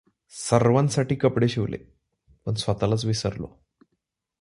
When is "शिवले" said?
1.47-1.77